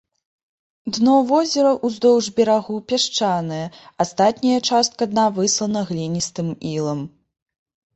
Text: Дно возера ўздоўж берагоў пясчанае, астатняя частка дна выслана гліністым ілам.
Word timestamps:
Дно 0.95 1.15
возера 1.31 1.73
ўздоўж 1.89 2.31
берагоў 2.41 2.81
пясчанае, 2.93 3.63
астатняя 4.07 4.59
частка 4.69 5.01
дна 5.17 5.31
выслана 5.41 5.89
гліністым 5.95 6.55
ілам. 6.77 7.11